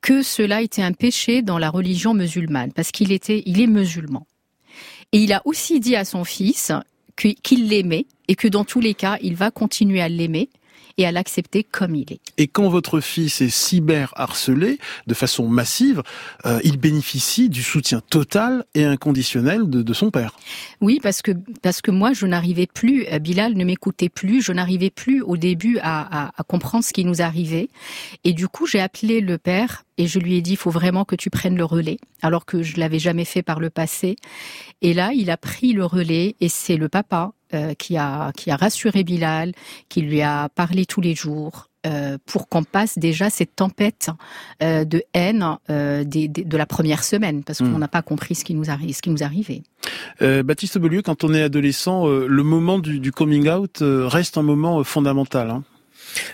[0.00, 4.26] que cela était un péché dans la religion musulmane, parce qu'il était, il est musulman.
[5.12, 6.72] Et il a aussi dit à son fils
[7.16, 10.48] qu'il l'aimait et que dans tous les cas, il va continuer à l'aimer
[11.00, 12.20] et à l'accepter comme il est.
[12.36, 16.02] Et quand votre fils est cyber-harcelé de façon massive,
[16.44, 20.36] euh, il bénéficie du soutien total et inconditionnel de, de, son père.
[20.82, 21.32] Oui, parce que
[21.62, 25.38] parce que moi, je n'arrivais plus, euh, Bilal ne m'écoutait plus, je n'arrivais plus au
[25.38, 27.70] début à, à, à comprendre ce qui nous arrivait.
[28.24, 31.06] Et du coup, j'ai appelé le père et je lui ai dit, il faut vraiment
[31.06, 34.16] que tu prennes le relais, alors que je l'avais jamais fait par le passé.
[34.82, 38.50] Et là, il a pris le relais et c'est le papa euh, qui a qui
[38.50, 39.52] a rassuré Bilal,
[39.88, 41.70] qui lui a parlé tous les jours.
[41.86, 44.10] Euh, pour qu'on passe déjà cette tempête
[44.62, 47.78] euh, de haine euh, des, des, de la première semaine, parce qu'on hmm.
[47.78, 49.62] n'a pas compris ce qui nous arrive, ce qui nous arrivait.
[50.20, 54.84] Baptiste Beaulieu, quand on est adolescent, le moment du, du, coming out reste un moment
[54.84, 55.48] fondamental.
[55.48, 55.62] Hein.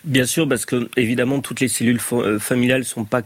[0.03, 3.23] Bien sûr, parce que évidemment toutes les cellules familiales sont pas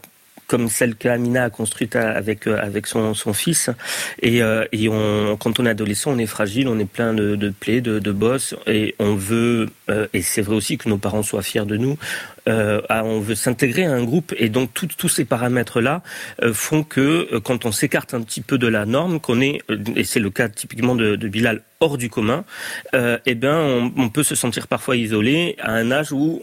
[0.50, 3.70] comme celle qu'Amina a construite avec euh, avec son, son fils.
[4.20, 4.88] Et, euh, et
[5.38, 8.10] quand on est adolescent, on est fragile, on est plein de, de plaies, de, de
[8.10, 9.68] bosses, et on veut.
[9.88, 11.96] Euh, et c'est vrai aussi que nos parents soient fiers de nous.
[12.50, 16.02] Euh, on veut s'intégrer à un groupe et donc tous ces paramètres-là
[16.42, 19.60] euh, font que euh, quand on s'écarte un petit peu de la norme, qu'on est,
[19.94, 22.44] et c'est le cas typiquement de, Bilal, hors du commun,
[22.92, 26.42] eh ben on, peut se sentir parfois isolé à un âge où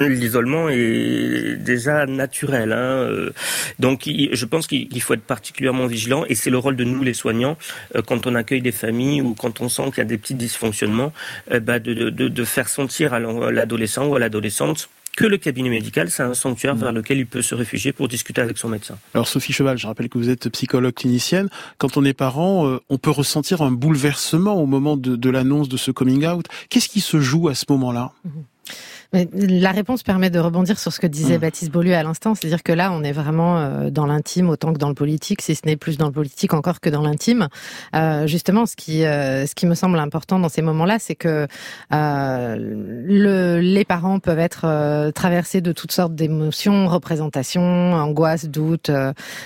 [0.00, 2.72] l'isolement est déjà naturel.
[2.72, 3.30] Hein,
[3.78, 7.14] donc je pense qu'il faut être particulièrement vigilant et c'est le rôle de nous les
[7.14, 7.58] soignants
[8.06, 11.12] quand on accueille des familles ou quand on sent qu'il y a des petits dysfonctionnements,
[11.60, 14.88] bah de, de faire sentir à l'adolescent ou à l'adolescente
[15.22, 18.40] que le cabinet médical, c'est un sanctuaire vers lequel il peut se réfugier pour discuter
[18.40, 18.98] avec son médecin.
[19.14, 21.48] Alors Sophie Cheval, je rappelle que vous êtes psychologue clinicienne.
[21.78, 25.68] Quand on est parent, euh, on peut ressentir un bouleversement au moment de, de l'annonce
[25.68, 26.46] de ce coming out.
[26.70, 28.10] Qu'est-ce qui se joue à ce moment-là?
[28.24, 28.30] Mmh.
[29.12, 31.40] La réponse permet de rebondir sur ce que disait mmh.
[31.42, 34.78] Baptiste Beaulieu à l'instant, c'est-à-dire que là, on est vraiment euh, dans l'intime autant que
[34.78, 37.48] dans le politique, si ce n'est plus dans le politique encore que dans l'intime.
[37.94, 41.46] Euh, justement, ce qui, euh, ce qui me semble important dans ces moments-là, c'est que
[41.92, 48.90] euh, le, les parents peuvent être euh, traversés de toutes sortes d'émotions, représentations, angoisse, doute,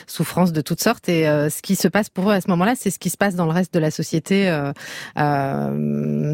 [0.06, 1.08] souffrance de toutes sortes.
[1.08, 3.34] Et ce qui se passe pour eux à ce moment-là, c'est ce qui se passe
[3.34, 4.48] dans le reste de la société,
[5.16, 5.72] dans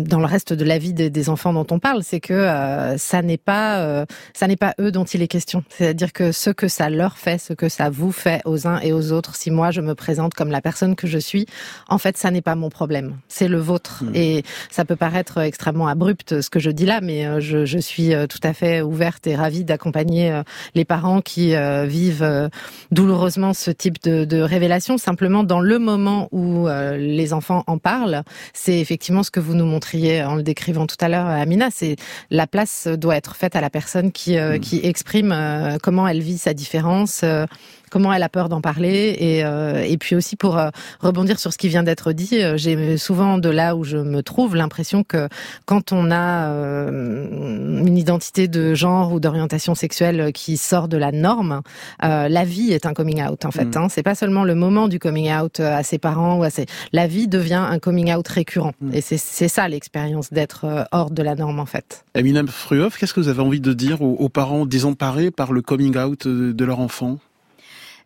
[0.02, 2.02] le reste de la vie des, des enfants dont on parle.
[2.02, 4.04] C'est que ça n'est pas euh,
[4.34, 5.64] ça n'est pas eux dont il est question.
[5.68, 8.92] C'est-à-dire que ce que ça leur fait, ce que ça vous fait aux uns et
[8.92, 11.46] aux autres, si moi je me présente comme la personne que je suis,
[11.88, 14.04] en fait, ça n'est pas mon problème, c'est le vôtre.
[14.04, 14.14] Mmh.
[14.14, 17.78] Et ça peut paraître extrêmement abrupt ce que je dis là, mais euh, je, je
[17.78, 20.42] suis euh, tout à fait ouverte et ravie d'accompagner
[20.74, 21.54] les parents qui
[21.86, 22.50] vivent
[22.90, 24.98] douloureusement ce type de, de révélation.
[24.98, 29.66] Simplement, dans le moment où les enfants en parlent, c'est effectivement ce que vous nous
[29.66, 31.96] montriez en le décrivant tout à l'heure, Amina, c'est
[32.30, 34.60] la place doit être faite à la personne qui, euh, mm.
[34.60, 37.46] qui exprime euh, comment elle vit sa différence, euh,
[37.92, 40.58] comment elle a peur d'en parler, et, et puis aussi pour
[41.00, 44.56] rebondir sur ce qui vient d'être dit, j'ai souvent de là où je me trouve
[44.56, 45.28] l'impression que
[45.66, 51.60] quand on a une identité de genre ou d'orientation sexuelle qui sort de la norme,
[52.00, 53.76] la vie est un coming out en fait.
[53.76, 53.78] Mm.
[53.78, 53.88] Hein.
[53.90, 56.66] C'est pas seulement le moment du coming out à ses parents ou à ses...
[56.92, 58.94] La vie devient un coming out récurrent, mm.
[58.94, 62.04] et c'est ça l'expérience d'être hors de la norme en fait.
[62.14, 65.96] Eminem Fruoff, qu'est-ce que vous avez envie de dire aux, parents désemparés par le coming
[65.96, 67.18] out de, leur enfant?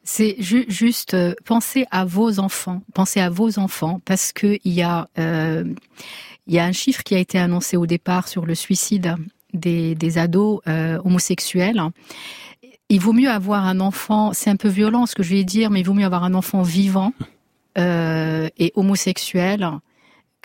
[0.06, 4.82] C'est juste euh, penser à vos enfants, pensez à vos enfants, parce que il y
[4.82, 5.64] a euh,
[6.46, 9.16] y a un chiffre qui a été annoncé au départ sur le suicide
[9.52, 11.82] des, des ados euh, homosexuels.
[12.88, 15.70] Il vaut mieux avoir un enfant, c'est un peu violent ce que je vais dire,
[15.70, 17.12] mais il vaut mieux avoir un enfant vivant
[17.78, 19.68] euh, et homosexuel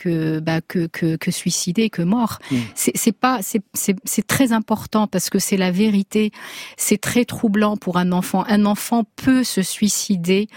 [0.02, 2.40] que, bah, que, que, que suicidé, que mort.
[2.50, 2.58] Mm.
[2.76, 6.32] C'est pas, c'est très important parce que c'est la vérité.
[6.76, 8.44] C'est très troublant pour un enfant.
[8.48, 10.48] Un enfant peut se suicider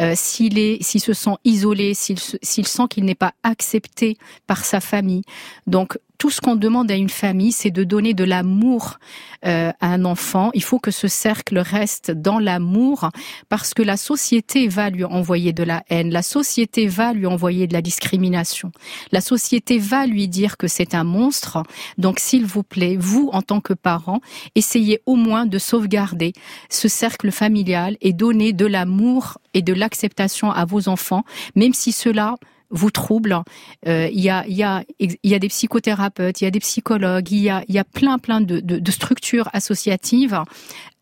[0.00, 4.64] euh, s'il est, s'il se sent isolé, s'il s'il sent qu'il n'est pas accepté par
[4.64, 5.22] sa famille.
[5.66, 8.98] Donc tout ce qu'on demande à une famille, c'est de donner de l'amour
[9.44, 10.50] euh, à un enfant.
[10.54, 13.10] Il faut que ce cercle reste dans l'amour
[13.50, 17.66] parce que la société va lui envoyer de la haine, la société va lui envoyer
[17.66, 18.72] de la discrimination,
[19.12, 21.62] la société va lui dire que c'est un monstre.
[21.98, 24.22] Donc s'il vous plaît, vous en tant que parents,
[24.54, 26.32] essayez au moins de sauvegarder
[26.70, 31.92] ce cercle familial et donner de l'amour et de l'acceptation à vos enfants, même si
[31.92, 32.36] cela
[32.70, 33.38] vous trouble.
[33.86, 36.50] Euh, il y a il y a il y a des psychothérapeutes, il y a
[36.50, 40.40] des psychologues, il y a il y a plein plein de, de, de structures associatives.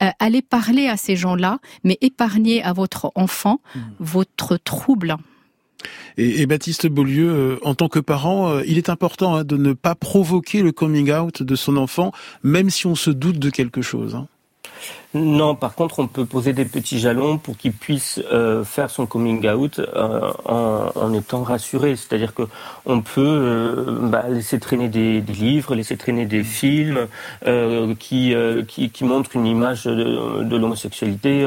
[0.02, 3.80] Euh, allez parler à ces gens-là, mais épargnez à votre enfant mmh.
[4.00, 5.16] votre trouble.
[6.16, 9.56] Et, et, Baptiste Beaulieu, euh, en tant que parent, euh, il est important hein, de
[9.56, 13.50] ne pas provoquer le coming out de son enfant, même si on se doute de
[13.50, 14.14] quelque chose.
[14.14, 14.28] Hein.
[15.14, 19.04] Non, par contre, on peut poser des petits jalons pour qu'il puisse euh, faire son
[19.04, 21.96] coming out euh, en, étant rassuré.
[21.96, 22.44] C'est-à-dire que
[22.86, 27.08] on peut euh, bah, laisser traîner des, livres, laisser traîner des films
[27.98, 28.34] qui,
[28.66, 31.46] qui, montrent une image de, l'homosexualité,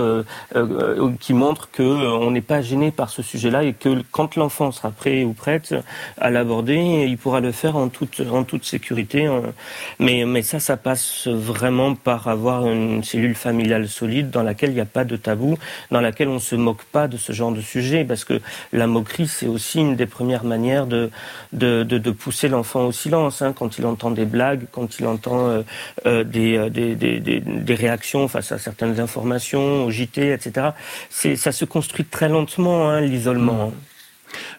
[1.19, 4.91] qui montrent que on n'est pas gêné par ce sujet-là et que quand l'enfant sera
[4.91, 5.73] prêt ou prête
[6.19, 9.27] à l'aborder, il pourra le faire en toute en toute sécurité.
[9.99, 14.71] Mais mais ça, ça passe vraiment par avoir une cellule familiale familiale solide dans laquelle
[14.71, 15.57] il n'y a pas de tabou,
[15.89, 18.41] dans laquelle on se moque pas de ce genre de sujet, parce que
[18.73, 21.09] la moquerie, c'est aussi une des premières manières de,
[21.53, 25.61] de, pousser l'enfant au silence, hein, quand il entend des blagues, quand il entend euh,
[26.05, 30.71] euh des, euh, des, des, réactions face à certaines informations, au JT, etc.
[31.09, 33.67] Ça se construit très lentement, hein, l'isolement.
[33.67, 33.94] Mmh.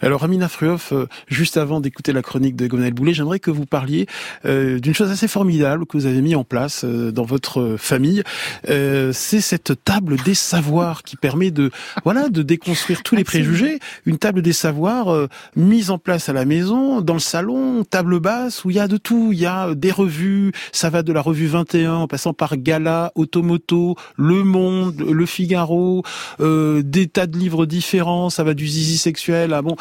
[0.02, 3.64] Alors Amina Fruoff, euh, juste avant d'écouter la chronique de Gonel Boulet, j'aimerais que vous
[3.64, 4.06] parliez
[4.44, 8.22] euh, d'une chose assez formidable que vous avez mis en place euh, dans votre famille.
[8.66, 11.70] c'est cette table des savoirs qui permet de
[12.04, 13.78] voilà de déconstruire tous les préjugés.
[14.04, 18.64] Une table des savoirs mise en place à la maison, dans le salon, table basse
[18.64, 19.30] où il y a de tout.
[19.32, 23.12] Il y a des revues, ça va de la revue 21 en passant par Gala,
[23.14, 26.02] Automoto, Le Monde, Le Figaro,
[26.40, 28.30] des tas de livres différents.
[28.30, 29.76] Ça va du zizi sexuel à bon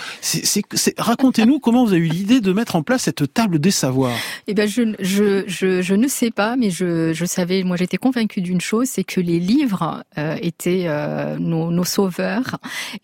[0.98, 4.18] racontez-nous comment vous avez eu l'idée de mettre en place cette table des savoirs.
[4.48, 7.98] Eh ben, je, je, je, je ne sais pas, mais je, je savais, moi j'étais
[7.98, 12.58] convaincue d'une chose, c'est que les livres euh, étaient euh, nos, nos sauveurs,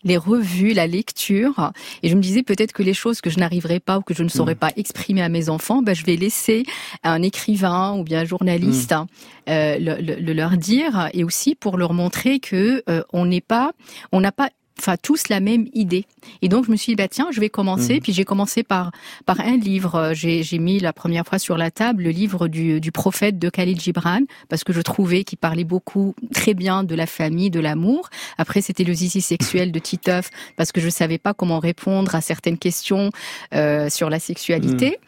[0.04, 1.72] les revues, la lecture.
[2.02, 4.22] Et je me disais peut-être que les choses que je n'arriverais pas ou que je
[4.22, 4.58] ne saurais mm.
[4.58, 6.64] pas exprimer à mes enfants, ben, je vais laisser
[7.02, 9.06] un écrivain ou bien un journaliste mm.
[9.48, 13.72] euh, le, le, leur dire, et aussi pour leur montrer que on n'est pas,
[14.12, 16.06] on n'a pas enfin tous la même idée.
[16.40, 17.96] Et donc je me suis dit bah tiens, je vais commencer.
[17.96, 18.00] Mmh.
[18.00, 18.92] Puis j'ai commencé par
[19.26, 20.12] par un livre.
[20.14, 23.48] J'ai j'ai mis la première fois sur la table le livre du du prophète de
[23.48, 27.60] Khalid Gibran parce que je trouvais qu'il parlait beaucoup très bien de la famille, de
[27.60, 28.08] l'amour.
[28.38, 32.20] Après c'était le zizi sexuel de Titeuf parce que je savais pas comment répondre à
[32.20, 33.10] certaines questions
[33.54, 34.90] euh, sur la sexualité.
[34.90, 35.06] Mmh.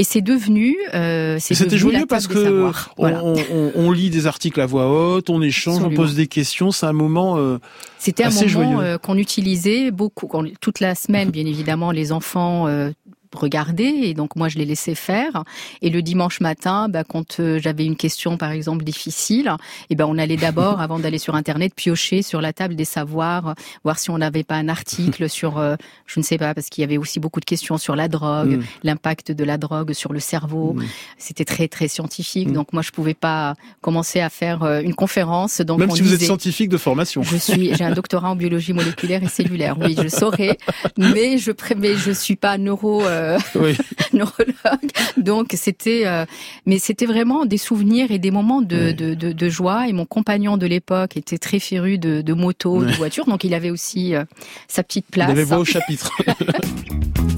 [0.00, 0.76] Et c'est devenu.
[0.94, 5.42] Euh, C'était joyeux parce que on, on, on, lit des articles à voix haute, on
[5.42, 6.00] échange, Absolument.
[6.00, 6.70] on pose des questions.
[6.70, 7.36] C'est un moment.
[7.36, 7.58] Euh,
[7.98, 10.28] C'était un moment euh, qu'on utilisait beaucoup,
[10.60, 11.90] toute la semaine, bien évidemment.
[11.90, 12.90] Les enfants euh,
[13.38, 15.44] regarder et donc moi je les laissais faire
[15.82, 19.52] et le dimanche matin bah, quand euh, j'avais une question par exemple difficile
[19.90, 23.54] et ben on allait d'abord avant d'aller sur internet piocher sur la table des savoirs
[23.84, 26.82] voir si on n'avait pas un article sur euh, je ne sais pas parce qu'il
[26.82, 28.62] y avait aussi beaucoup de questions sur la drogue mm.
[28.82, 30.84] l'impact de la drogue sur le cerveau mm.
[31.18, 32.52] c'était très très scientifique mm.
[32.52, 36.14] donc moi je pouvais pas commencer à faire euh, une conférence donc même si vous
[36.14, 39.96] êtes scientifique de formation je suis j'ai un doctorat en biologie moléculaire et cellulaire oui
[40.00, 40.58] je saurais
[40.96, 43.76] mais je mais je suis pas neuro euh, euh, oui.
[44.12, 44.90] neurologue.
[45.16, 46.24] Donc c'était, euh,
[46.66, 48.94] mais c'était vraiment des souvenirs et des moments de, oui.
[48.94, 49.88] de, de, de, joie.
[49.88, 52.86] Et mon compagnon de l'époque était très féru de, de moto, oui.
[52.86, 54.24] de voiture, donc il avait aussi euh,
[54.68, 55.28] sa petite place.
[55.28, 56.10] Il avait voix au chapitre.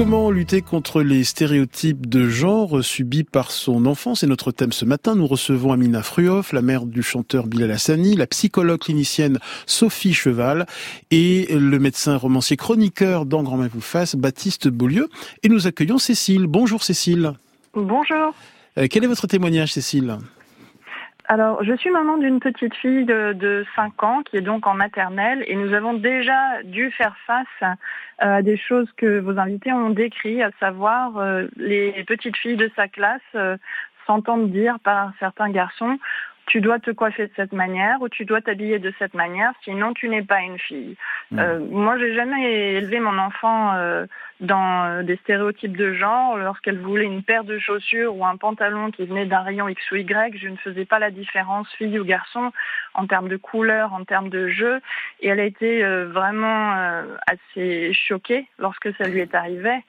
[0.00, 4.14] Comment lutter contre les stéréotypes de genre subis par son enfant?
[4.14, 5.14] C'est notre thème ce matin.
[5.14, 10.64] Nous recevons Amina Fruoff, la mère du chanteur Bilal Hassani, la psychologue clinicienne Sophie Cheval
[11.10, 15.10] et le médecin romancier chroniqueur dans Grand Main vous fasse, Baptiste Beaulieu.
[15.42, 16.46] Et nous accueillons Cécile.
[16.46, 17.32] Bonjour Cécile.
[17.74, 18.34] Bonjour.
[18.78, 20.16] Euh, quel est votre témoignage Cécile?
[21.30, 24.74] Alors, je suis maman d'une petite fille de, de 5 ans qui est donc en
[24.74, 27.76] maternelle et nous avons déjà dû faire face
[28.18, 32.68] à des choses que vos invités ont décrites, à savoir euh, les petites filles de
[32.74, 33.56] sa classe euh,
[34.08, 36.00] s'entendent dire par certains garçons
[36.50, 39.94] tu dois te coiffer de cette manière ou tu dois t'habiller de cette manière, sinon
[39.94, 40.96] tu n'es pas une fille.
[41.30, 41.38] Mmh.
[41.38, 44.06] Euh, moi, j'ai jamais élevé mon enfant euh,
[44.40, 46.36] dans euh, des stéréotypes de genre.
[46.36, 49.96] Lorsqu'elle voulait une paire de chaussures ou un pantalon qui venait d'un rayon X ou
[49.96, 52.52] Y, je ne faisais pas la différence fille ou garçon
[52.94, 54.80] en termes de couleur, en termes de jeu.
[55.20, 59.82] Et elle a été euh, vraiment euh, assez choquée lorsque ça lui est arrivé.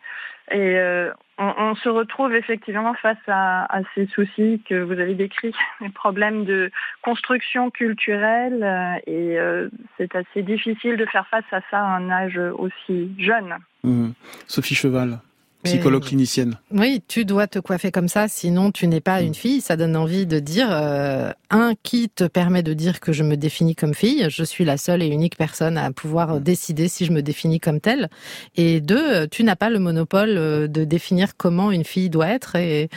[0.51, 5.15] Et euh, on, on, se retrouve effectivement face à, à, ces soucis que vous avez
[5.15, 11.45] décrits, les problèmes de construction culturelle, euh, et euh, c'est assez difficile de faire face
[11.51, 13.55] à ça à un âge aussi jeune.
[13.83, 14.09] Mmh.
[14.47, 15.19] Sophie Cheval.
[15.63, 16.57] psychologue clinicienne.
[16.71, 19.61] Oui, tu dois te coiffer comme ça, sinon tu n'es pas une fille.
[19.61, 23.37] Ça donne envie de dire, euh, un, qui te permet de dire que je me
[23.37, 27.11] définis comme fille, je suis la seule et unique personne à pouvoir décider si je
[27.11, 28.09] me définis comme telle.
[28.55, 32.55] Et deux, tu n'as pas le monopole euh, de définir comment une fille doit être.
[32.55, 32.89] Et,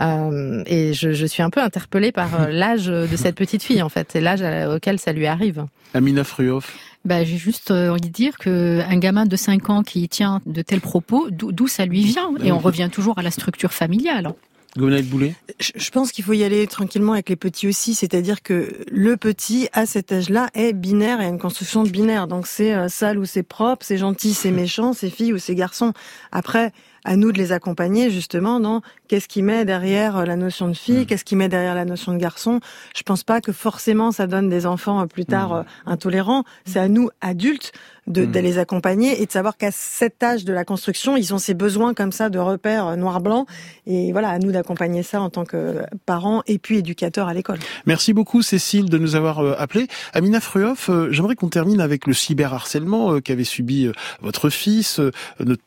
[0.00, 3.90] euh, et je, je, suis un peu interpellée par l'âge de cette petite fille, en
[3.90, 4.42] fait, c'est l'âge
[4.74, 5.66] auquel ça lui arrive.
[5.92, 6.74] Amina Fruhoff
[7.06, 10.40] bah, j'ai juste euh, envie de dire que un gamin de 5 ans qui tient
[10.44, 12.32] de tels propos, d'où ça lui vient?
[12.42, 14.32] Et on revient toujours à la structure familiale.
[14.76, 19.16] Boulet Je pense qu'il faut y aller tranquillement avec les petits aussi, c'est-à-dire que le
[19.16, 22.26] petit, à cet âge-là, est binaire et a une construction de binaire.
[22.26, 25.54] Donc c'est euh, sale ou c'est propre, c'est gentil, c'est méchant, c'est fille ou c'est
[25.54, 25.92] garçon.
[26.30, 26.72] Après,
[27.06, 30.74] à nous de les accompagner justement dans qu'est-ce qui met derrière euh, la notion de
[30.74, 31.06] fille, mmh.
[31.06, 32.60] qu'est-ce qui met derrière la notion de garçon.
[32.94, 35.58] Je pense pas que forcément ça donne des enfants euh, plus tard mmh.
[35.58, 36.44] euh, intolérants.
[36.66, 37.72] C'est à nous adultes
[38.08, 41.38] de, de, les accompagner et de savoir qu'à cet âge de la construction, ils ont
[41.38, 43.46] ces besoins comme ça de repères noir-blanc.
[43.86, 47.58] Et voilà, à nous d'accompagner ça en tant que parents et puis éducateurs à l'école.
[47.84, 49.88] Merci beaucoup Cécile de nous avoir appelé.
[50.12, 53.90] Amina Fruhoff, j'aimerais qu'on termine avec le cyberharcèlement qu'avait subi
[54.22, 55.00] votre fils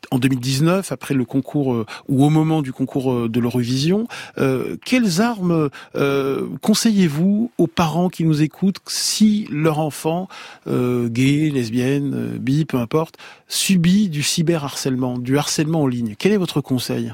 [0.10, 4.08] en 2019 après le concours ou au moment du concours de l'Eurovision.
[4.38, 10.28] Euh, quelles armes euh, conseillez-vous aux parents qui nous écoutent si leur enfant,
[10.68, 13.16] euh, gay, lesbienne, bi, peu importe,
[13.48, 16.16] subit du cyberharcèlement, du harcèlement en ligne?
[16.18, 17.14] Quel est votre conseil?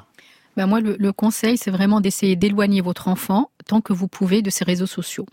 [0.58, 4.42] Ben moi, le, le conseil, c'est vraiment d'essayer d'éloigner votre enfant tant que vous pouvez
[4.42, 5.26] de ces réseaux sociaux.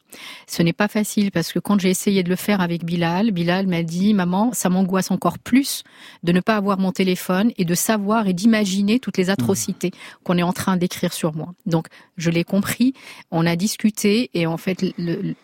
[0.47, 3.67] Ce n'est pas facile parce que quand j'ai essayé de le faire avec Bilal, Bilal
[3.67, 5.85] m'a dit, maman, ça m'angoisse encore plus
[6.23, 9.93] de ne pas avoir mon téléphone et de savoir et d'imaginer toutes les atrocités
[10.25, 11.53] qu'on est en train d'écrire sur moi.
[11.67, 12.95] Donc, je l'ai compris,
[13.31, 14.85] on a discuté et en fait,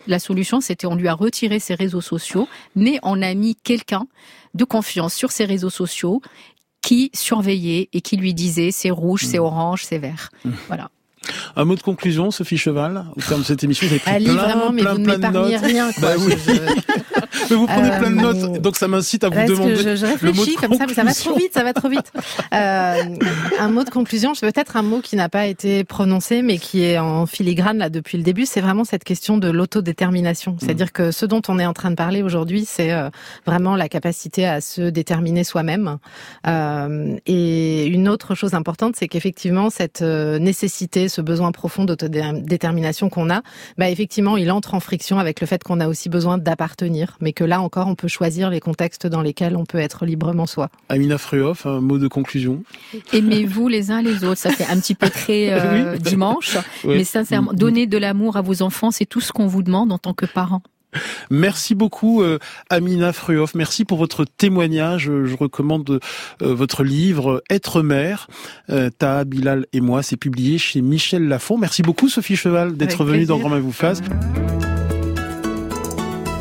[0.06, 4.06] la solution, c'était on lui a retiré ses réseaux sociaux, mais on a mis quelqu'un
[4.54, 6.22] de confiance sur ses réseaux sociaux
[6.82, 9.42] qui surveillait et qui lui disait c'est rouge, c'est mmh.
[9.42, 10.30] orange, c'est vert.
[10.44, 10.50] Mmh.
[10.68, 10.90] Voilà.
[11.56, 13.86] Un mot de conclusion, Sophie Cheval, au terme de cette émission.
[13.86, 15.60] Avez pris plein, vraiment, mais plein, vous plein de notes.
[15.60, 15.92] rien.
[15.92, 16.02] Quoi.
[16.02, 16.32] Bah oui.
[17.50, 19.74] Mais vous prenez plein de euh, notes, donc ça m'incite à vous demander.
[19.74, 22.12] Que je, je réfléchis comme ça, mais ça va trop vite, ça va trop vite.
[22.52, 22.94] Euh,
[23.58, 26.98] un mot de conclusion, peut-être un mot qui n'a pas été prononcé, mais qui est
[26.98, 30.52] en filigrane là depuis le début, c'est vraiment cette question de l'autodétermination.
[30.52, 30.56] Mm.
[30.60, 33.10] C'est-à-dire que ce dont on est en train de parler aujourd'hui, c'est euh,
[33.46, 35.98] vraiment la capacité à se déterminer soi-même.
[36.46, 43.08] Euh, et une autre chose importante, c'est qu'effectivement cette euh, nécessité, ce besoin profond d'autodétermination
[43.10, 43.42] qu'on a,
[43.76, 47.32] bah effectivement, il entre en friction avec le fait qu'on a aussi besoin d'appartenir, mais
[47.32, 50.70] que là encore, on peut choisir les contextes dans lesquels on peut être librement soi.
[50.88, 52.62] Amina Fruhoff, un mot de conclusion
[53.12, 54.38] Aimez-vous les uns les autres.
[54.38, 58.62] Ça fait un petit peu très euh, dimanche, mais sincèrement, donner de l'amour à vos
[58.62, 60.62] enfants, c'est tout ce qu'on vous demande en tant que parents.
[61.30, 62.38] Merci beaucoup euh,
[62.70, 65.04] Amina Fruhoff, merci pour votre témoignage.
[65.04, 68.28] Je recommande euh, votre livre Être mère,
[68.70, 70.02] euh, Ta, Bilal et moi.
[70.02, 71.58] C'est publié chez Michel Lafon.
[71.58, 74.00] Merci beaucoup Sophie Cheval d'être venue dans Grand Bien vous fasse.